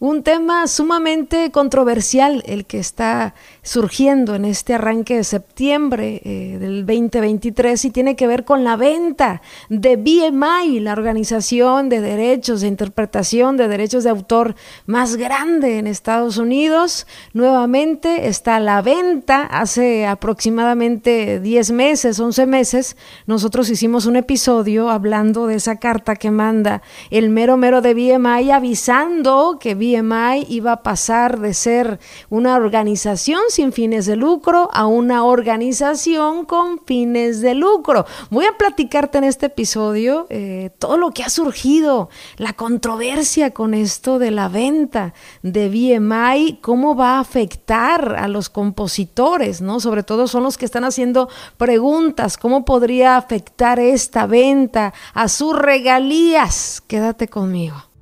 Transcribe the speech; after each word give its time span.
Un 0.00 0.24
tema 0.24 0.66
sumamente 0.66 1.52
controversial 1.52 2.42
el 2.46 2.66
que 2.66 2.80
está 2.80 3.32
surgiendo 3.62 4.34
en 4.34 4.44
este 4.44 4.74
arranque 4.74 5.18
de 5.18 5.22
septiembre 5.22 6.20
eh, 6.24 6.58
del 6.58 6.84
2023 6.84 7.84
y 7.84 7.90
tiene 7.90 8.16
que 8.16 8.26
ver 8.26 8.44
con 8.44 8.64
la 8.64 8.74
venta 8.74 9.40
de 9.68 9.94
BMI, 9.94 10.80
la 10.80 10.94
organización 10.94 11.88
de 11.88 12.00
derechos 12.00 12.60
de 12.60 12.66
interpretación 12.66 13.56
de 13.56 13.68
derechos 13.68 14.02
de 14.02 14.10
autor 14.10 14.56
más 14.84 15.14
grande 15.14 15.78
en 15.78 15.86
Estados 15.86 16.38
Unidos. 16.38 17.06
Nuevamente 17.32 18.26
está 18.26 18.58
la 18.58 18.82
venta. 18.82 19.42
Hace 19.42 20.06
aproximadamente 20.08 21.38
10 21.38 21.70
meses, 21.70 22.18
11 22.18 22.46
meses, 22.46 22.96
nosotros 23.26 23.70
hicimos 23.70 24.06
un 24.06 24.16
episodio 24.16 24.90
hablando 24.90 25.46
de 25.46 25.54
esa 25.54 25.76
carta 25.76 26.16
que 26.16 26.32
manda 26.32 26.82
el 27.10 27.30
mero 27.30 27.56
mero 27.56 27.80
de 27.80 27.94
BMI 27.94 28.50
avisando 28.50 29.58
que 29.60 29.83
BMI 29.84 30.46
iba 30.48 30.72
a 30.72 30.82
pasar 30.82 31.40
de 31.40 31.54
ser 31.54 31.98
una 32.30 32.56
organización 32.56 33.40
sin 33.48 33.72
fines 33.72 34.06
de 34.06 34.16
lucro 34.16 34.68
a 34.72 34.86
una 34.86 35.24
organización 35.24 36.44
con 36.44 36.80
fines 36.84 37.40
de 37.40 37.54
lucro. 37.54 38.06
Voy 38.30 38.46
a 38.46 38.56
platicarte 38.56 39.18
en 39.18 39.24
este 39.24 39.46
episodio 39.46 40.26
eh, 40.30 40.70
todo 40.78 40.96
lo 40.96 41.10
que 41.10 41.22
ha 41.22 41.30
surgido, 41.30 42.08
la 42.36 42.52
controversia 42.54 43.52
con 43.52 43.74
esto 43.74 44.18
de 44.18 44.30
la 44.30 44.48
venta 44.48 45.14
de 45.42 45.68
BMI, 45.68 46.58
cómo 46.60 46.96
va 46.96 47.16
a 47.16 47.20
afectar 47.20 48.16
a 48.16 48.28
los 48.28 48.48
compositores, 48.48 49.60
¿no? 49.60 49.80
Sobre 49.80 50.02
todo 50.02 50.28
son 50.28 50.42
los 50.42 50.58
que 50.58 50.64
están 50.64 50.84
haciendo 50.84 51.28
preguntas, 51.56 52.36
cómo 52.36 52.64
podría 52.64 53.16
afectar 53.16 53.78
esta 53.78 54.26
venta 54.26 54.94
a 55.12 55.28
sus 55.28 55.56
regalías. 55.56 56.82
Quédate 56.86 57.28
conmigo. 57.28 57.93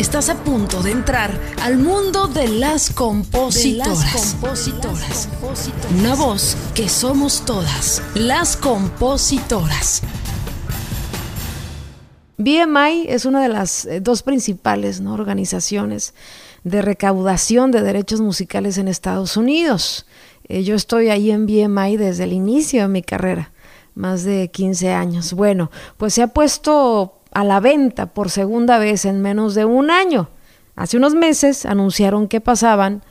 Estás 0.00 0.30
a 0.30 0.34
punto 0.42 0.82
de 0.82 0.92
entrar 0.92 1.38
al 1.60 1.76
mundo 1.76 2.26
de 2.26 2.48
las 2.48 2.88
compositoras. 2.88 4.34
Una 5.98 6.14
voz 6.14 6.56
que 6.74 6.88
somos 6.88 7.44
todas, 7.44 8.02
las 8.14 8.56
compositoras. 8.56 10.00
BMI 12.38 13.08
es 13.08 13.26
una 13.26 13.42
de 13.42 13.50
las 13.50 13.84
eh, 13.84 14.00
dos 14.00 14.22
principales 14.22 15.02
organizaciones 15.02 16.14
de 16.64 16.80
recaudación 16.80 17.70
de 17.70 17.82
derechos 17.82 18.22
musicales 18.22 18.78
en 18.78 18.88
Estados 18.88 19.36
Unidos. 19.36 20.06
Eh, 20.48 20.64
yo 20.64 20.76
estoy 20.76 21.10
ahí 21.10 21.30
en 21.30 21.44
BMI 21.44 21.98
desde 21.98 22.24
el 22.24 22.32
inicio 22.32 22.80
de 22.80 22.88
mi 22.88 23.02
carrera, 23.02 23.52
más 23.94 24.24
de 24.24 24.50
15 24.50 24.92
años. 24.94 25.34
Bueno, 25.34 25.70
pues 25.98 26.14
se 26.14 26.22
ha 26.22 26.28
puesto 26.28 27.19
a 27.40 27.44
la 27.44 27.58
venta 27.60 28.06
por 28.06 28.30
segunda 28.30 28.78
vez 28.78 29.04
en 29.04 29.22
menos 29.22 29.54
de 29.54 29.64
un 29.64 29.90
año. 29.90 30.28
Hace 30.76 30.96
unos 30.96 31.14
meses 31.14 31.66
anunciaron 31.66 32.28
que 32.28 32.40
pasaban 32.40 33.02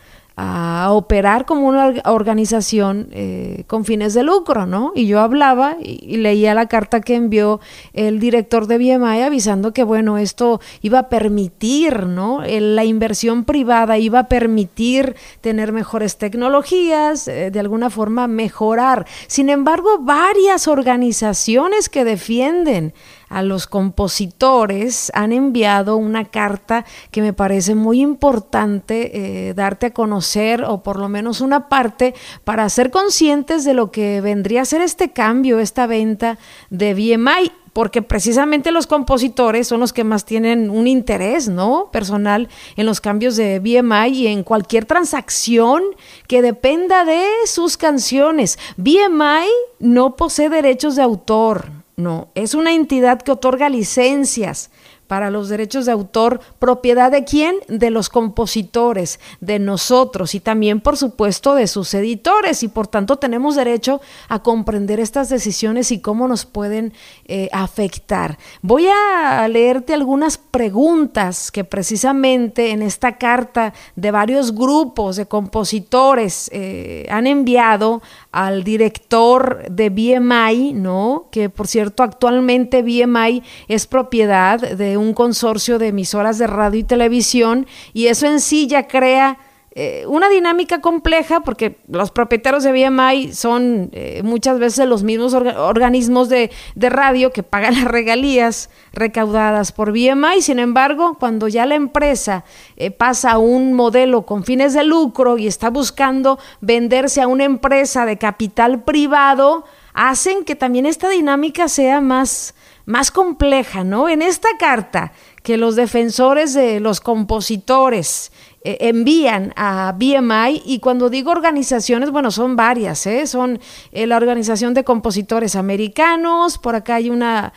a 0.41 0.91
operar 0.91 1.45
como 1.45 1.67
una 1.67 1.95
organización 2.05 3.09
eh, 3.11 3.65
con 3.67 3.83
fines 3.83 4.13
de 4.13 4.23
lucro, 4.23 4.65
¿no? 4.65 4.93
Y 4.95 5.05
yo 5.05 5.19
hablaba 5.19 5.75
y, 5.81 6.15
leía 6.15 6.53
la 6.53 6.67
carta 6.67 7.01
que 7.01 7.15
envió 7.15 7.59
el 7.91 8.21
director 8.21 8.65
de 8.65 8.77
BMI 8.77 9.21
avisando 9.21 9.73
que, 9.73 9.83
bueno, 9.83 10.17
esto 10.17 10.61
iba 10.81 10.99
a 10.99 11.09
permitir, 11.09 12.05
¿no? 12.05 12.41
la 12.45 12.85
inversión 12.85 13.43
privada 13.43 13.97
iba 13.97 14.19
a 14.19 14.27
permitir 14.29 15.15
tener 15.41 15.73
mejores 15.73 16.17
tecnologías, 16.17 17.27
eh, 17.27 17.51
de 17.51 17.59
alguna 17.59 17.89
forma 17.89 18.27
mejorar. 18.27 19.05
Sin 19.27 19.49
embargo, 19.49 19.99
varias 19.99 20.69
organizaciones 20.69 21.89
que 21.89 22.05
defienden 22.05 22.93
a 23.29 23.41
los 23.43 23.67
compositores 23.67 25.11
han 25.13 25.31
enviado 25.31 25.95
una 25.97 26.25
carta 26.25 26.85
que 27.11 27.21
me 27.21 27.33
parece 27.33 27.75
muy 27.75 28.01
importante 28.01 29.49
eh, 29.49 29.53
darte 29.53 29.87
a 29.87 29.93
conocer 29.93 30.63
o 30.63 30.83
por 30.83 30.99
lo 30.99 31.09
menos 31.09 31.41
una 31.41 31.69
parte 31.69 32.13
para 32.43 32.67
ser 32.69 32.91
conscientes 32.91 33.63
de 33.63 33.73
lo 33.73 33.91
que 33.91 34.21
vendría 34.21 34.63
a 34.63 34.65
ser 34.65 34.81
este 34.81 35.11
cambio, 35.11 35.59
esta 35.59 35.87
venta 35.87 36.37
de 36.69 36.93
BMI 36.93 37.51
porque 37.73 38.01
precisamente 38.01 38.71
los 38.71 38.87
compositores 38.87 39.67
son 39.67 39.79
los 39.79 39.93
que 39.93 40.03
más 40.03 40.25
tienen 40.25 40.69
un 40.69 40.87
interés, 40.87 41.47
¿no? 41.47 41.89
Personal 41.91 42.49
en 42.75 42.85
los 42.85 42.99
cambios 42.99 43.35
de 43.35 43.59
BMI 43.59 44.09
y 44.09 44.27
en 44.27 44.43
cualquier 44.43 44.85
transacción 44.85 45.83
que 46.27 46.41
dependa 46.41 47.05
de 47.05 47.23
sus 47.45 47.77
canciones. 47.77 48.57
BMI 48.77 49.47
no 49.79 50.15
posee 50.15 50.49
derechos 50.49 50.95
de 50.95 51.03
autor, 51.03 51.78
no, 51.99 52.29
es 52.33 52.53
una 52.53 52.73
entidad 52.73 53.21
que 53.21 53.31
otorga 53.31 53.67
licencias 53.67 54.71
para 55.09 55.31
los 55.31 55.49
derechos 55.49 55.87
de 55.87 55.91
autor, 55.91 56.39
propiedad 56.59 57.09
de 57.09 57.23
quién? 57.23 57.55
De 57.67 57.89
los 57.89 58.09
compositores, 58.09 59.19
de 59.41 59.57
nosotros 59.57 60.35
y 60.35 60.39
también, 60.39 60.81
por 60.81 60.97
supuesto, 60.97 61.55
de 61.55 61.65
sus 61.65 61.95
editores. 61.95 62.61
Y 62.61 62.67
por 62.67 62.85
tanto 62.85 63.15
tenemos 63.15 63.55
derecho 63.55 64.01
a 64.27 64.43
comprender 64.43 64.99
estas 64.99 65.27
decisiones 65.29 65.91
y 65.91 65.99
cómo 65.99 66.27
nos 66.27 66.45
pueden 66.45 66.93
eh, 67.25 67.49
afectar. 67.51 68.37
Voy 68.61 68.85
a 68.87 69.47
leerte 69.47 69.95
algunas 69.95 70.37
preguntas 70.37 71.49
que 71.51 71.63
precisamente 71.63 72.69
en 72.69 72.83
esta 72.83 73.17
carta 73.17 73.73
de 73.95 74.11
varios 74.11 74.53
grupos 74.53 75.15
de 75.15 75.25
compositores 75.25 76.51
eh, 76.53 77.07
han 77.09 77.25
enviado 77.25 78.03
al 78.31 78.63
director 78.63 79.63
de 79.71 79.89
BMI, 79.89 80.73
¿no? 80.73 81.29
Que 81.31 81.49
por 81.49 81.65
cierto, 81.65 82.03
actualmente 82.03 82.83
BMI 82.83 83.41
es 83.67 83.87
propiedad 83.87 84.59
de 84.59 84.98
un 84.99 85.13
consorcio 85.13 85.79
de 85.79 85.87
emisoras 85.87 86.37
de 86.37 86.47
radio 86.47 86.79
y 86.79 86.83
televisión 86.83 87.67
y 87.93 88.07
eso 88.07 88.27
en 88.27 88.39
sí 88.39 88.67
ya 88.67 88.87
crea 88.87 89.37
eh, 89.81 90.03
una 90.07 90.29
dinámica 90.29 90.81
compleja 90.81 91.41
porque 91.41 91.77
los 91.87 92.09
propietarios 92.09 92.63
de 92.63 92.71
BMI 92.71 93.31
son 93.33 93.89
eh, 93.93 94.21
muchas 94.23 94.57
veces 94.57 94.87
los 94.87 95.03
mismos 95.03 95.35
organismos 95.35 96.27
de, 96.27 96.49
radio 96.75 97.31
que 97.31 97.43
pagan 97.43 97.75
las 97.75 97.85
regalías 97.85 98.71
recaudadas 98.93 99.71
por 99.71 99.91
BMI. 99.91 100.41
Sin 100.41 100.57
embargo, 100.57 101.17
cuando 101.19 101.47
ya 101.47 101.67
la 101.67 101.75
empresa 101.75 102.43
eh, 102.77 102.89
pasa 102.89 103.31
a 103.31 103.37
un 103.37 103.73
modelo 103.73 104.23
con 104.25 104.43
fines 104.43 104.73
de 104.73 104.83
lucro 104.83 105.37
y 105.37 105.45
está 105.45 105.69
buscando 105.69 106.39
venderse 106.61 107.21
a 107.21 107.27
una 107.27 107.43
empresa 107.43 108.07
de 108.07 108.17
capital 108.17 108.83
privado, 108.83 109.65
hacen 109.93 110.45
que 110.45 110.55
también 110.55 110.87
esta 110.87 111.09
dinámica 111.09 111.69
sea 111.69 112.01
más, 112.01 112.55
más 112.89 113.11
compleja, 113.11 113.83
¿no? 113.83 114.09
En 114.09 114.23
esta 114.23 114.49
carta 114.57 115.11
que 115.43 115.57
los 115.57 115.75
defensores 115.75 116.55
de 116.55 116.79
los 116.79 117.01
compositores 117.01 118.31
eh, 118.63 118.77
envían 118.81 119.53
a 119.55 119.93
BMI 119.95 120.63
y 120.65 120.79
cuando 120.79 121.11
digo 121.11 121.29
organizaciones, 121.29 122.09
bueno, 122.09 122.31
son 122.31 122.55
varias, 122.55 123.05
¿eh? 123.05 123.27
son 123.27 123.59
eh, 123.91 124.07
la 124.07 124.17
Organización 124.17 124.73
de 124.73 124.83
Compositores 124.83 125.55
Americanos, 125.55 126.57
por 126.57 126.73
acá 126.73 126.95
hay 126.95 127.11
una 127.11 127.53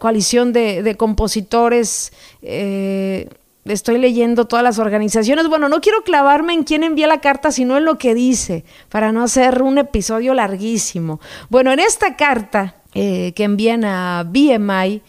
coalición 0.00 0.52
de, 0.52 0.82
de 0.82 0.96
compositores 0.96 2.12
estoy 3.72 3.98
leyendo 3.98 4.46
todas 4.46 4.62
las 4.62 4.78
organizaciones. 4.78 5.48
Bueno, 5.48 5.68
no 5.68 5.80
quiero 5.80 6.02
clavarme 6.02 6.54
en 6.54 6.62
quién 6.62 6.84
envía 6.84 7.06
la 7.06 7.20
carta, 7.20 7.50
sino 7.50 7.76
en 7.76 7.84
lo 7.84 7.98
que 7.98 8.14
dice, 8.14 8.64
para 8.88 9.10
no 9.10 9.22
hacer 9.22 9.62
un 9.62 9.78
episodio 9.78 10.34
larguísimo. 10.34 11.20
Bueno, 11.50 11.72
en 11.72 11.80
esta 11.80 12.16
carta 12.16 12.76
eh, 12.98 13.34
que 13.34 13.44
envían 13.44 13.84
a 13.84 14.24
BMI, 14.26 15.02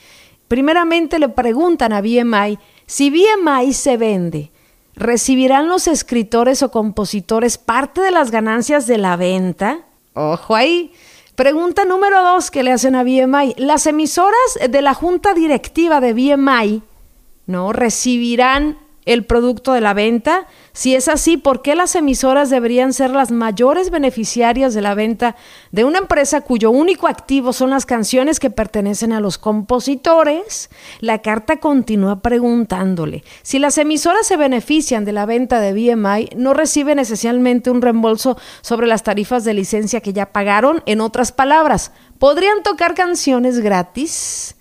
primeramente 0.49 1.19
le 1.19 1.29
preguntan 1.29 1.93
a 1.93 2.01
BMI, 2.01 2.59
si 2.85 3.09
BMI 3.09 3.71
se 3.71 3.95
vende, 3.95 4.51
¿recibirán 4.93 5.69
los 5.69 5.87
escritores 5.87 6.63
o 6.63 6.69
compositores 6.69 7.57
parte 7.57 8.01
de 8.01 8.11
las 8.11 8.29
ganancias 8.29 8.87
de 8.87 8.97
la 8.97 9.15
venta? 9.15 9.85
Ojo 10.15 10.53
ahí. 10.53 10.91
Pregunta 11.35 11.85
número 11.85 12.21
dos 12.23 12.51
que 12.51 12.61
le 12.61 12.73
hacen 12.73 12.93
a 12.93 13.03
BMI. 13.03 13.53
Las 13.55 13.87
emisoras 13.87 14.59
de 14.69 14.81
la 14.81 14.93
junta 14.93 15.33
directiva 15.33 16.01
de 16.01 16.11
BMI, 16.11 16.83
¿no? 17.45 17.71
Recibirán 17.71 18.79
el 19.05 19.23
producto 19.23 19.71
de 19.71 19.79
la 19.79 19.93
venta? 19.93 20.45
Si 20.77 20.93
es 20.93 21.07
así, 21.07 21.37
¿por 21.37 21.63
qué 21.63 21.73
las 21.73 21.95
emisoras 21.95 22.51
deberían 22.51 22.93
ser 22.93 23.09
las 23.09 23.31
mayores 23.31 23.89
beneficiarias 23.89 24.75
de 24.75 24.83
la 24.83 24.93
venta 24.93 25.35
de 25.71 25.85
una 25.85 25.97
empresa 25.97 26.41
cuyo 26.41 26.69
único 26.69 27.07
activo 27.07 27.51
son 27.51 27.71
las 27.71 27.87
canciones 27.87 28.39
que 28.39 28.51
pertenecen 28.51 29.11
a 29.11 29.19
los 29.19 29.39
compositores? 29.39 30.69
La 30.99 31.23
carta 31.23 31.57
continúa 31.57 32.19
preguntándole, 32.19 33.23
si 33.41 33.57
las 33.57 33.79
emisoras 33.79 34.27
se 34.27 34.37
benefician 34.37 35.03
de 35.03 35.13
la 35.13 35.25
venta 35.25 35.59
de 35.59 35.73
BMI, 35.73 36.29
¿no 36.35 36.53
reciben 36.53 36.99
esencialmente 36.99 37.71
un 37.71 37.81
reembolso 37.81 38.37
sobre 38.61 38.85
las 38.85 39.01
tarifas 39.01 39.43
de 39.45 39.55
licencia 39.55 40.01
que 40.01 40.13
ya 40.13 40.31
pagaron? 40.31 40.83
En 40.85 41.01
otras 41.01 41.31
palabras, 41.31 41.91
¿podrían 42.19 42.61
tocar 42.61 42.93
canciones 42.93 43.61
gratis? 43.61 44.56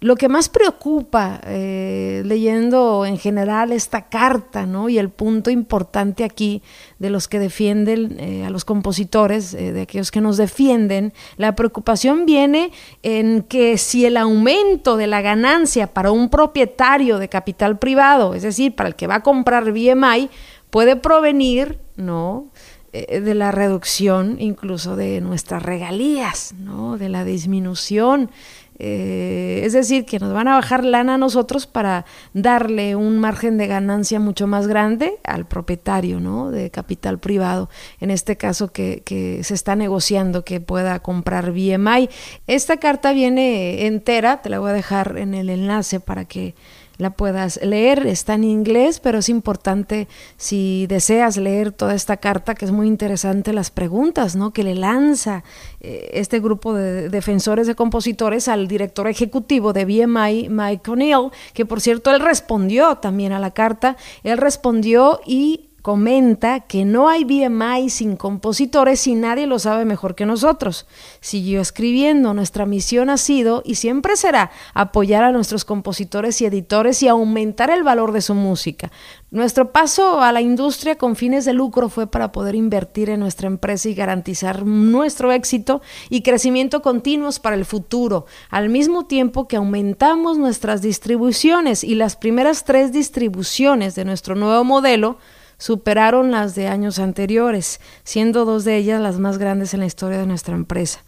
Lo 0.00 0.14
que 0.14 0.28
más 0.28 0.48
preocupa 0.48 1.40
eh, 1.44 2.22
leyendo 2.24 3.04
en 3.04 3.18
general 3.18 3.72
esta 3.72 4.08
carta, 4.08 4.64
¿no? 4.64 4.88
Y 4.88 4.98
el 4.98 5.08
punto 5.08 5.50
importante 5.50 6.22
aquí 6.22 6.62
de 7.00 7.10
los 7.10 7.26
que 7.26 7.40
defienden 7.40 8.16
eh, 8.20 8.44
a 8.44 8.50
los 8.50 8.64
compositores, 8.64 9.54
eh, 9.54 9.72
de 9.72 9.82
aquellos 9.82 10.12
que 10.12 10.20
nos 10.20 10.36
defienden, 10.36 11.12
la 11.36 11.56
preocupación 11.56 12.26
viene 12.26 12.70
en 13.02 13.42
que 13.42 13.76
si 13.76 14.04
el 14.04 14.16
aumento 14.16 14.96
de 14.96 15.08
la 15.08 15.20
ganancia 15.20 15.88
para 15.88 16.12
un 16.12 16.30
propietario 16.30 17.18
de 17.18 17.28
capital 17.28 17.78
privado, 17.78 18.34
es 18.34 18.42
decir, 18.42 18.76
para 18.76 18.90
el 18.90 18.94
que 18.94 19.08
va 19.08 19.16
a 19.16 19.22
comprar 19.22 19.72
BMI, 19.72 20.30
puede 20.70 20.94
provenir, 20.94 21.78
¿no? 21.96 22.46
de 22.90 23.34
la 23.34 23.52
reducción 23.52 24.38
incluso 24.40 24.96
de 24.96 25.20
nuestras 25.20 25.62
regalías, 25.62 26.54
¿no? 26.58 26.96
de 26.96 27.10
la 27.10 27.22
disminución 27.22 28.30
eh, 28.78 29.62
es 29.64 29.72
decir, 29.72 30.04
que 30.04 30.18
nos 30.18 30.32
van 30.32 30.46
a 30.48 30.54
bajar 30.54 30.84
lana 30.84 31.14
a 31.14 31.18
nosotros 31.18 31.66
para 31.66 32.04
darle 32.32 32.94
un 32.94 33.18
margen 33.18 33.58
de 33.58 33.66
ganancia 33.66 34.20
mucho 34.20 34.46
más 34.46 34.68
grande 34.68 35.18
al 35.24 35.46
propietario 35.46 36.20
¿no? 36.20 36.50
de 36.50 36.70
capital 36.70 37.18
privado, 37.18 37.68
en 38.00 38.10
este 38.10 38.36
caso 38.36 38.68
que, 38.72 39.02
se 39.42 39.54
está 39.54 39.74
negociando 39.76 40.44
que 40.44 40.60
pueda 40.60 41.00
comprar 41.00 41.52
BMI. 41.52 42.08
Esta 42.46 42.76
carta 42.76 43.12
viene 43.12 43.86
entera, 43.86 44.42
te 44.42 44.48
la 44.48 44.58
voy 44.58 44.70
a 44.70 44.74
dejar 44.74 45.16
en 45.18 45.34
el 45.34 45.50
enlace 45.50 46.00
para 46.00 46.24
que 46.24 46.54
la 46.98 47.10
puedas 47.10 47.58
leer. 47.62 48.06
Está 48.06 48.34
en 48.34 48.44
inglés, 48.44 49.00
pero 49.00 49.18
es 49.18 49.28
importante 49.28 50.08
si 50.36 50.86
deseas 50.88 51.36
leer 51.36 51.72
toda 51.72 51.94
esta 51.94 52.18
carta, 52.18 52.54
que 52.54 52.64
es 52.64 52.72
muy 52.72 52.86
interesante, 52.86 53.52
las 53.52 53.70
preguntas 53.70 54.36
¿no? 54.36 54.52
que 54.52 54.64
le 54.64 54.74
lanza 54.74 55.44
eh, 55.80 56.10
este 56.12 56.40
grupo 56.40 56.74
de 56.74 57.08
defensores 57.08 57.66
de 57.66 57.74
compositores 57.74 58.48
al 58.48 58.68
director 58.68 59.06
ejecutivo 59.08 59.72
de 59.72 59.84
BMI, 59.84 60.48
Mike 60.48 60.90
O'Neill, 60.90 61.30
que 61.54 61.64
por 61.64 61.80
cierto 61.80 62.10
él 62.10 62.20
respondió 62.20 62.96
también 62.96 63.32
a 63.32 63.38
la 63.38 63.52
carta, 63.52 63.96
él 64.24 64.38
respondió 64.38 65.20
y 65.24 65.68
comenta 65.82 66.60
que 66.60 66.84
no 66.84 67.08
hay 67.08 67.24
BMI 67.24 67.90
sin 67.90 68.16
compositores 68.16 69.06
y 69.06 69.14
nadie 69.14 69.46
lo 69.46 69.58
sabe 69.58 69.84
mejor 69.84 70.14
que 70.14 70.26
nosotros. 70.26 70.86
Siguió 71.20 71.60
escribiendo, 71.60 72.34
nuestra 72.34 72.66
misión 72.66 73.10
ha 73.10 73.16
sido 73.16 73.62
y 73.64 73.76
siempre 73.76 74.16
será 74.16 74.50
apoyar 74.74 75.24
a 75.24 75.32
nuestros 75.32 75.64
compositores 75.64 76.40
y 76.40 76.46
editores 76.46 77.02
y 77.02 77.08
aumentar 77.08 77.70
el 77.70 77.84
valor 77.84 78.12
de 78.12 78.20
su 78.20 78.34
música. 78.34 78.90
Nuestro 79.30 79.72
paso 79.72 80.20
a 80.20 80.32
la 80.32 80.40
industria 80.40 80.96
con 80.96 81.14
fines 81.14 81.44
de 81.44 81.52
lucro 81.52 81.88
fue 81.88 82.06
para 82.06 82.32
poder 82.32 82.54
invertir 82.54 83.10
en 83.10 83.20
nuestra 83.20 83.46
empresa 83.46 83.88
y 83.88 83.94
garantizar 83.94 84.64
nuestro 84.64 85.32
éxito 85.32 85.82
y 86.08 86.22
crecimiento 86.22 86.82
continuos 86.82 87.38
para 87.38 87.54
el 87.54 87.64
futuro, 87.64 88.26
al 88.50 88.68
mismo 88.68 89.06
tiempo 89.06 89.46
que 89.46 89.56
aumentamos 89.56 90.38
nuestras 90.38 90.82
distribuciones 90.82 91.84
y 91.84 91.94
las 91.94 92.16
primeras 92.16 92.64
tres 92.64 92.92
distribuciones 92.92 93.94
de 93.94 94.04
nuestro 94.04 94.34
nuevo 94.34 94.64
modelo 94.64 95.18
superaron 95.58 96.30
las 96.30 96.54
de 96.54 96.68
años 96.68 96.98
anteriores, 96.98 97.80
siendo 98.04 98.44
dos 98.44 98.64
de 98.64 98.76
ellas 98.76 99.00
las 99.00 99.18
más 99.18 99.38
grandes 99.38 99.74
en 99.74 99.80
la 99.80 99.86
historia 99.86 100.18
de 100.18 100.26
nuestra 100.26 100.54
empresa. 100.54 101.04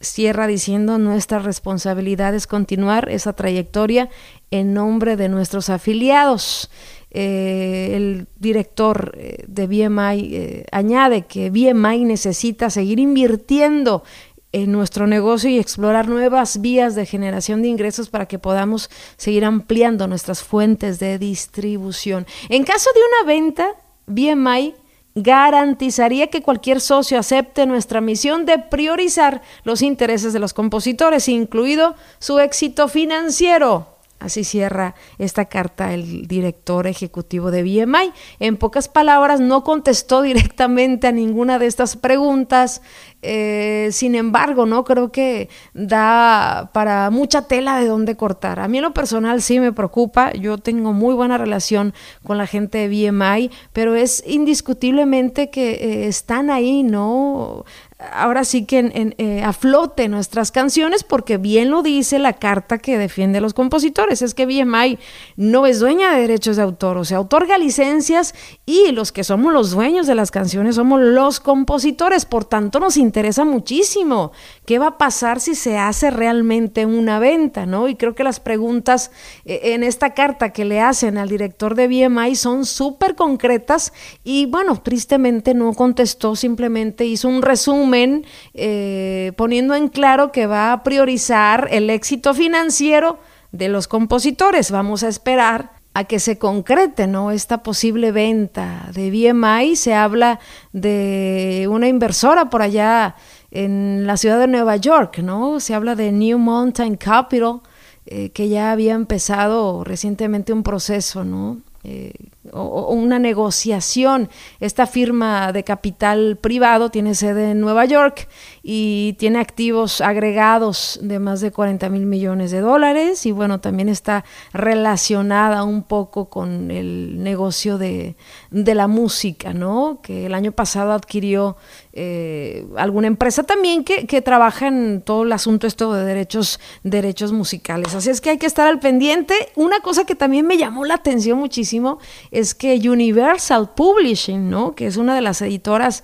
Cierra 0.00 0.48
diciendo 0.48 0.98
nuestra 0.98 1.38
responsabilidad 1.38 2.34
es 2.34 2.48
continuar 2.48 3.08
esa 3.08 3.34
trayectoria 3.34 4.10
en 4.50 4.74
nombre 4.74 5.16
de 5.16 5.28
nuestros 5.28 5.70
afiliados. 5.70 6.70
Eh, 7.14 7.92
el 7.94 8.26
director 8.38 9.12
eh, 9.16 9.44
de 9.46 9.66
BMI 9.66 10.34
eh, 10.34 10.64
añade 10.72 11.26
que 11.26 11.50
BMI 11.50 12.04
necesita 12.04 12.70
seguir 12.70 12.98
invirtiendo 12.98 14.02
en 14.50 14.72
nuestro 14.72 15.06
negocio 15.06 15.48
y 15.50 15.58
explorar 15.58 16.08
nuevas 16.08 16.60
vías 16.60 16.94
de 16.94 17.06
generación 17.06 17.62
de 17.62 17.68
ingresos 17.68 18.08
para 18.08 18.26
que 18.26 18.38
podamos 18.38 18.90
seguir 19.16 19.44
ampliando 19.44 20.06
nuestras 20.08 20.42
fuentes 20.42 20.98
de 20.98 21.18
distribución. 21.18 22.26
En 22.48 22.64
caso 22.64 22.90
de 22.94 23.00
una 23.00 23.34
venta, 23.34 23.68
BMI 24.06 24.74
garantizaría 25.14 26.28
que 26.28 26.42
cualquier 26.42 26.80
socio 26.80 27.18
acepte 27.18 27.66
nuestra 27.66 28.00
misión 28.00 28.46
de 28.46 28.58
priorizar 28.58 29.42
los 29.64 29.82
intereses 29.82 30.32
de 30.32 30.38
los 30.38 30.54
compositores, 30.54 31.28
incluido 31.28 31.94
su 32.18 32.38
éxito 32.38 32.88
financiero. 32.88 33.88
Así 34.22 34.44
cierra 34.44 34.94
esta 35.18 35.46
carta 35.46 35.92
el 35.92 36.28
director 36.28 36.86
ejecutivo 36.86 37.50
de 37.50 37.62
BMI. 37.62 38.12
En 38.38 38.56
pocas 38.56 38.88
palabras, 38.88 39.40
no 39.40 39.64
contestó 39.64 40.22
directamente 40.22 41.08
a 41.08 41.12
ninguna 41.12 41.58
de 41.58 41.66
estas 41.66 41.96
preguntas. 41.96 42.82
Eh, 43.22 43.88
sin 43.92 44.16
embargo, 44.16 44.66
no 44.66 44.84
creo 44.84 45.12
que 45.12 45.48
da 45.74 46.70
para 46.72 47.08
mucha 47.10 47.46
tela 47.46 47.78
de 47.78 47.86
dónde 47.86 48.16
cortar. 48.16 48.58
A 48.58 48.66
mí 48.66 48.78
en 48.78 48.82
lo 48.82 48.92
personal 48.92 49.40
sí 49.40 49.60
me 49.60 49.72
preocupa. 49.72 50.32
Yo 50.32 50.58
tengo 50.58 50.92
muy 50.92 51.14
buena 51.14 51.38
relación 51.38 51.94
con 52.24 52.36
la 52.36 52.48
gente 52.48 52.88
de 52.88 53.10
BMI, 53.10 53.50
pero 53.72 53.94
es 53.94 54.24
indiscutiblemente 54.26 55.50
que 55.50 55.72
eh, 55.72 56.08
están 56.08 56.50
ahí, 56.50 56.82
¿no? 56.82 57.64
ahora 58.12 58.44
sí 58.44 58.64
que 58.64 58.78
en, 58.78 59.14
eh, 59.18 59.42
aflote 59.42 60.08
nuestras 60.08 60.50
canciones, 60.50 61.04
porque 61.04 61.36
bien 61.38 61.70
lo 61.70 61.82
dice 61.82 62.18
la 62.18 62.34
carta 62.34 62.78
que 62.78 62.98
defiende 62.98 63.38
a 63.38 63.40
los 63.40 63.54
compositores, 63.54 64.22
es 64.22 64.34
que 64.34 64.46
BMI 64.46 64.98
no 65.36 65.66
es 65.66 65.80
dueña 65.80 66.12
de 66.12 66.22
derechos 66.22 66.56
de 66.56 66.62
autor, 66.62 66.96
o 66.96 67.04
sea, 67.04 67.20
otorga 67.20 67.58
licencias 67.58 68.34
y 68.66 68.92
los 68.92 69.12
que 69.12 69.24
somos 69.24 69.52
los 69.52 69.70
dueños 69.70 70.06
de 70.06 70.14
las 70.14 70.30
canciones 70.30 70.76
somos 70.76 71.00
los 71.00 71.40
compositores, 71.40 72.24
por 72.24 72.44
tanto 72.44 72.80
nos 72.80 72.96
interesa 72.96 73.11
muchísimo 73.44 74.32
qué 74.66 74.78
va 74.78 74.86
a 74.88 74.98
pasar 74.98 75.40
si 75.40 75.54
se 75.54 75.78
hace 75.78 76.10
realmente 76.10 76.86
una 76.86 77.18
venta, 77.18 77.66
¿no? 77.66 77.88
Y 77.88 77.96
creo 77.96 78.14
que 78.14 78.24
las 78.24 78.40
preguntas 78.40 79.10
eh, 79.44 79.60
en 79.74 79.82
esta 79.82 80.14
carta 80.14 80.50
que 80.50 80.64
le 80.64 80.80
hacen 80.80 81.18
al 81.18 81.28
director 81.28 81.74
de 81.74 81.88
BMI 81.88 82.34
son 82.36 82.64
súper 82.64 83.14
concretas 83.14 83.92
y 84.24 84.46
bueno, 84.46 84.80
tristemente 84.82 85.54
no 85.54 85.72
contestó, 85.74 86.36
simplemente 86.36 87.04
hizo 87.04 87.28
un 87.28 87.42
resumen 87.42 88.24
eh, 88.54 89.32
poniendo 89.36 89.74
en 89.74 89.88
claro 89.88 90.32
que 90.32 90.46
va 90.46 90.72
a 90.72 90.82
priorizar 90.82 91.68
el 91.70 91.90
éxito 91.90 92.34
financiero 92.34 93.18
de 93.52 93.68
los 93.68 93.88
compositores. 93.88 94.70
Vamos 94.70 95.02
a 95.02 95.08
esperar 95.08 95.81
a 95.94 96.04
que 96.04 96.18
se 96.20 96.38
concrete 96.38 97.06
¿no? 97.06 97.30
esta 97.30 97.62
posible 97.62 98.12
venta 98.12 98.88
de 98.94 99.10
BMI. 99.10 99.76
Se 99.76 99.94
habla 99.94 100.40
de 100.72 101.68
una 101.70 101.88
inversora 101.88 102.48
por 102.50 102.62
allá 102.62 103.16
en 103.50 104.06
la 104.06 104.16
ciudad 104.16 104.38
de 104.38 104.48
Nueva 104.48 104.76
York, 104.76 105.18
¿no? 105.18 105.60
Se 105.60 105.74
habla 105.74 105.94
de 105.94 106.10
New 106.10 106.38
Mountain 106.38 106.96
Capital, 106.96 107.60
eh, 108.06 108.30
que 108.30 108.48
ya 108.48 108.72
había 108.72 108.94
empezado 108.94 109.84
recientemente 109.84 110.52
un 110.52 110.62
proceso, 110.62 111.24
¿no? 111.24 111.58
Eh, 111.84 112.12
o, 112.52 112.92
una 112.92 113.18
negociación. 113.18 114.30
Esta 114.60 114.86
firma 114.86 115.52
de 115.52 115.64
capital 115.64 116.38
privado 116.40 116.90
tiene 116.90 117.14
sede 117.14 117.50
en 117.50 117.60
Nueva 117.60 117.84
York 117.84 118.28
y 118.62 119.14
tiene 119.18 119.40
activos 119.40 120.00
agregados 120.00 120.98
de 121.02 121.18
más 121.18 121.40
de 121.40 121.50
40 121.50 121.88
mil 121.88 122.06
millones 122.06 122.50
de 122.50 122.60
dólares 122.60 123.26
y 123.26 123.32
bueno, 123.32 123.60
también 123.60 123.88
está 123.88 124.24
relacionada 124.52 125.64
un 125.64 125.82
poco 125.82 126.26
con 126.26 126.70
el 126.70 127.22
negocio 127.22 127.78
de, 127.78 128.14
de 128.50 128.74
la 128.74 128.86
música, 128.86 129.52
¿no? 129.52 129.98
Que 130.02 130.26
el 130.26 130.34
año 130.34 130.52
pasado 130.52 130.92
adquirió 130.92 131.56
eh, 131.94 132.66
alguna 132.76 133.06
empresa 133.06 133.42
también 133.42 133.84
que, 133.84 134.06
que, 134.06 134.22
trabaja 134.22 134.68
en 134.68 135.02
todo 135.02 135.24
el 135.24 135.32
asunto 135.32 135.66
esto 135.66 135.92
de 135.92 136.04
derechos, 136.04 136.58
derechos 136.82 137.32
musicales. 137.32 137.94
Así 137.94 138.08
es 138.08 138.22
que 138.22 138.30
hay 138.30 138.38
que 138.38 138.46
estar 138.46 138.66
al 138.66 138.80
pendiente. 138.80 139.34
Una 139.56 139.80
cosa 139.80 140.04
que 140.04 140.14
también 140.14 140.46
me 140.46 140.56
llamó 140.56 140.86
la 140.86 140.94
atención 140.94 141.38
muchísimo 141.38 141.98
es 142.30 142.54
que 142.54 142.80
Universal 142.88 143.74
Publishing, 143.74 144.48
¿no? 144.48 144.74
Que 144.74 144.86
es 144.86 144.96
una 144.96 145.14
de 145.14 145.20
las 145.20 145.42
editoras 145.42 146.02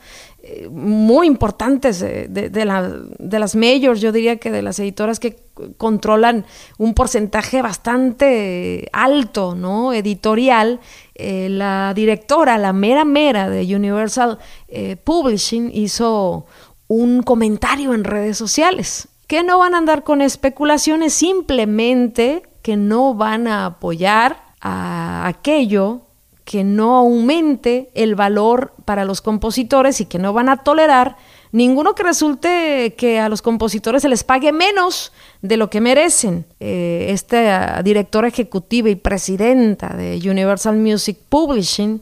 muy 0.71 1.27
importantes 1.27 2.01
de, 2.01 2.65
la, 2.65 2.89
de, 3.19 3.39
las 3.39 3.55
majors, 3.55 4.01
yo 4.01 4.13
diría 4.13 4.37
que 4.37 4.51
de 4.51 4.63
las 4.63 4.79
editoras 4.79 5.21
que 5.21 5.37
controlan 5.77 6.47
un 6.79 6.95
porcentaje 6.95 7.63
bastante 7.63 8.89
alto, 8.93 9.55
¿no? 9.55 9.93
Editorial, 9.93 10.81
eh, 11.15 11.49
la 11.51 11.93
directora, 11.95 12.59
la 12.59 12.73
mera 12.73 13.05
mera 13.05 13.49
de 13.49 13.75
Universal 13.75 14.39
eh, 14.69 14.97
Publishing 14.97 15.71
hizo 15.75 16.47
un 16.87 17.23
comentario 17.23 17.93
en 17.95 18.05
redes 18.05 18.39
sociales, 18.39 19.09
que 19.27 19.43
no 19.43 19.59
van 19.59 19.75
a 19.75 19.79
andar 19.79 20.05
con 20.05 20.23
especulaciones, 20.23 21.13
simplemente 21.13 22.43
que 22.63 22.77
no 22.77 23.15
van 23.15 23.47
a 23.47 23.67
apoyar 23.67 24.43
a 24.61 25.27
aquello 25.27 26.08
que 26.49 26.65
no 26.65 26.97
aumente 26.97 27.91
el 27.93 28.15
valor 28.15 28.73
para 28.87 29.05
los 29.05 29.21
compositores 29.21 30.01
y 30.01 30.07
que 30.07 30.19
no 30.19 30.33
van 30.33 30.49
a 30.49 30.57
tolerar 30.65 31.19
ninguno 31.53 31.95
que 31.95 32.03
resulte 32.03 32.95
que 32.97 33.21
a 33.21 33.29
los 33.29 33.43
compositores 33.43 34.01
se 34.01 34.09
les 34.09 34.25
pague 34.25 34.51
menos 34.51 35.13
de 35.43 35.59
lo 35.59 35.69
que 35.69 35.83
merecen. 35.83 36.47
Eh, 36.59 37.09
esta 37.11 37.83
directora 37.83 38.29
ejecutiva 38.29 38.89
y 38.89 38.95
presidenta 38.95 39.89
de 39.89 40.19
Universal 40.25 40.79
Music 40.79 41.19
Publishing 41.29 42.01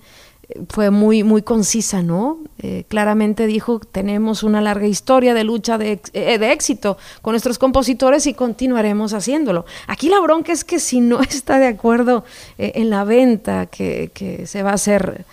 fue 0.69 0.91
muy, 0.91 1.25
muy 1.25 1.43
concisa, 1.43 2.03
¿no? 2.03 2.38
Eh, 2.59 2.85
claramente 2.88 3.47
dijo, 3.47 3.81
tenemos 3.81 4.43
una 4.43 4.61
larga 4.61 4.87
historia 4.87 5.35
de 5.35 5.45
lucha 5.45 5.76
de, 5.76 6.00
eh, 6.12 6.38
de, 6.38 6.53
éxito 6.53 6.97
con 7.21 7.33
nuestros 7.33 7.59
compositores 7.59 8.26
y 8.26 8.35
continuaremos 8.35 9.12
haciéndolo. 9.12 9.67
Aquí 9.88 10.09
la 10.09 10.21
bronca 10.21 10.53
es 10.53 10.65
que 10.65 10.79
si 10.79 11.00
no 11.00 11.21
está 11.23 11.59
de 11.59 11.67
acuerdo 11.67 12.25
eh, 12.59 12.73
en 12.76 12.91
la 12.91 13.05
venta 13.05 13.67
que, 13.67 14.11
que, 14.15 14.47
se 14.47 14.62
va 14.62 14.71
a 14.71 14.75
hacer 14.75 15.25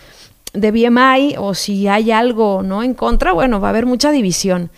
de 0.54 0.72
BMI 0.72 1.36
o 1.38 1.54
si 1.54 1.88
hay 1.88 2.12
algo 2.12 2.64
no 2.64 2.84
en 2.84 2.94
contra, 2.94 3.34
bueno, 3.34 3.60
va 3.60 3.68
a 3.68 3.72
haber 3.72 3.86
mucha 3.86 4.12
división 4.12 4.72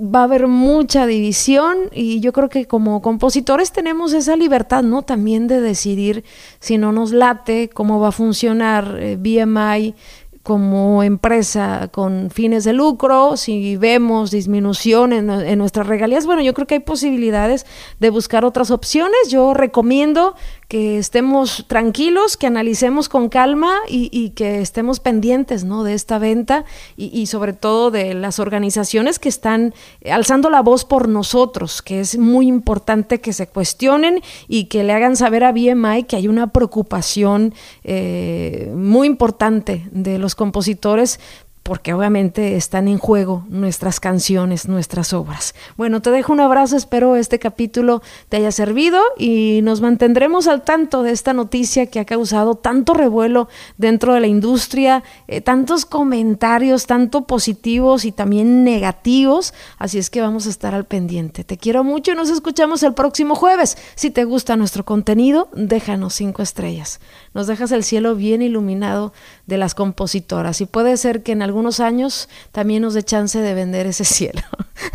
va 0.00 0.20
a 0.20 0.24
haber 0.24 0.46
mucha 0.46 1.06
división 1.06 1.76
y 1.92 2.20
yo 2.20 2.32
creo 2.32 2.48
que 2.48 2.66
como 2.66 3.02
compositores 3.02 3.72
tenemos 3.72 4.12
esa 4.12 4.36
libertad, 4.36 4.82
¿no? 4.82 5.02
También 5.02 5.46
de 5.46 5.60
decidir 5.60 6.24
si 6.58 6.78
no 6.78 6.92
nos 6.92 7.12
late, 7.12 7.68
cómo 7.68 8.00
va 8.00 8.08
a 8.08 8.12
funcionar 8.12 8.96
eh, 8.98 9.16
BMI 9.16 9.94
como 10.42 11.02
empresa 11.02 11.88
con 11.92 12.30
fines 12.30 12.64
de 12.64 12.72
lucro, 12.72 13.36
si 13.36 13.76
vemos 13.76 14.30
disminución 14.30 15.12
en, 15.12 15.58
nuestras 15.58 15.86
regalías, 15.86 16.24
bueno, 16.24 16.40
yo 16.40 16.54
creo 16.54 16.66
que 16.66 16.74
hay 16.74 16.80
posibilidades 16.80 17.66
de 17.98 18.08
buscar 18.08 18.46
otras 18.46 18.70
opciones. 18.70 19.28
Yo 19.28 19.52
recomiendo 19.52 20.34
que 20.66 20.98
estemos 20.98 21.64
tranquilos, 21.66 22.36
que 22.36 22.46
analicemos 22.46 23.08
con 23.08 23.28
calma 23.28 23.74
y, 23.88 24.30
que 24.30 24.60
estemos 24.60 25.00
pendientes 25.00 25.64
¿no? 25.64 25.82
de 25.82 25.94
esta 25.94 26.18
venta 26.18 26.64
y, 26.96 27.26
sobre 27.26 27.52
todo 27.52 27.90
de 27.90 28.14
las 28.14 28.38
organizaciones 28.38 29.18
que 29.18 29.28
están 29.28 29.74
alzando 30.10 30.48
la 30.48 30.62
voz 30.62 30.84
por 30.84 31.08
nosotros, 31.08 31.82
que 31.82 32.00
es 32.00 32.16
muy 32.16 32.46
importante 32.46 33.20
que 33.20 33.32
se 33.32 33.48
cuestionen 33.48 34.22
y 34.48 34.66
que 34.66 34.84
le 34.84 34.92
hagan 34.92 35.16
saber 35.16 35.44
a 35.44 35.52
BMI 35.52 36.04
que 36.04 36.16
hay 36.16 36.28
una 36.28 36.46
preocupación 36.46 37.52
eh, 37.84 38.72
muy 38.74 39.08
importante 39.08 39.88
de 39.90 40.18
compositores 40.34 41.20
porque 41.62 41.92
obviamente 41.92 42.56
están 42.56 42.88
en 42.88 42.98
juego 42.98 43.44
nuestras 43.48 44.00
canciones, 44.00 44.66
nuestras 44.66 45.12
obras. 45.12 45.54
Bueno, 45.76 46.00
te 46.00 46.10
dejo 46.10 46.32
un 46.32 46.40
abrazo, 46.40 46.76
espero 46.76 47.16
este 47.16 47.38
capítulo 47.38 48.02
te 48.28 48.38
haya 48.38 48.50
servido 48.50 49.00
y 49.18 49.60
nos 49.62 49.80
mantendremos 49.80 50.48
al 50.48 50.62
tanto 50.62 51.02
de 51.02 51.12
esta 51.12 51.32
noticia 51.32 51.86
que 51.86 52.00
ha 52.00 52.04
causado 52.04 52.54
tanto 52.54 52.94
revuelo 52.94 53.48
dentro 53.76 54.14
de 54.14 54.20
la 54.20 54.26
industria, 54.26 55.04
eh, 55.28 55.42
tantos 55.42 55.84
comentarios, 55.84 56.86
tanto 56.86 57.26
positivos 57.26 58.04
y 58.04 58.12
también 58.12 58.64
negativos, 58.64 59.52
así 59.78 59.98
es 59.98 60.10
que 60.10 60.22
vamos 60.22 60.46
a 60.46 60.50
estar 60.50 60.74
al 60.74 60.86
pendiente. 60.86 61.44
Te 61.44 61.58
quiero 61.58 61.84
mucho 61.84 62.12
y 62.12 62.14
nos 62.16 62.30
escuchamos 62.30 62.82
el 62.82 62.94
próximo 62.94 63.34
jueves. 63.34 63.76
Si 63.94 64.10
te 64.10 64.24
gusta 64.24 64.56
nuestro 64.56 64.84
contenido, 64.84 65.48
déjanos 65.52 66.14
cinco 66.14 66.42
estrellas. 66.42 67.00
Nos 67.34 67.46
dejas 67.46 67.70
el 67.70 67.84
cielo 67.84 68.16
bien 68.16 68.42
iluminado 68.42 69.12
de 69.50 69.58
las 69.58 69.74
compositoras 69.74 70.62
y 70.62 70.66
puede 70.66 70.96
ser 70.96 71.22
que 71.22 71.32
en 71.32 71.42
algunos 71.42 71.80
años 71.80 72.30
también 72.52 72.80
nos 72.82 72.94
dé 72.94 73.02
chance 73.02 73.38
de 73.38 73.52
vender 73.52 73.86
ese 73.86 74.04
cielo. 74.06 74.40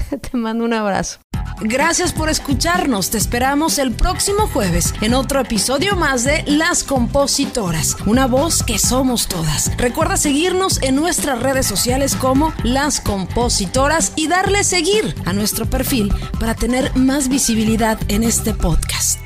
Te 0.09 0.35
mando 0.35 0.65
un 0.65 0.74
abrazo. 0.74 1.19
Gracias 1.62 2.12
por 2.12 2.29
escucharnos. 2.29 3.12
Te 3.12 3.17
esperamos 3.17 3.77
el 3.79 3.91
próximo 3.91 4.47
jueves 4.47 4.93
en 5.01 5.13
otro 5.13 5.39
episodio 5.39 5.95
más 5.95 6.24
de 6.24 6.43
Las 6.47 6.83
Compositoras, 6.83 7.97
una 8.05 8.27
voz 8.27 8.63
que 8.63 8.79
somos 8.79 9.27
todas. 9.27 9.75
Recuerda 9.77 10.17
seguirnos 10.17 10.81
en 10.81 10.95
nuestras 10.95 11.41
redes 11.41 11.65
sociales 11.65 12.15
como 12.15 12.53
Las 12.63 13.00
Compositoras 13.00 14.13
y 14.15 14.27
darle 14.27 14.63
seguir 14.63 15.15
a 15.25 15.33
nuestro 15.33 15.65
perfil 15.65 16.13
para 16.39 16.55
tener 16.55 16.95
más 16.95 17.29
visibilidad 17.29 18.00
en 18.09 18.24
este 18.24 18.53
podcast. 18.53 19.25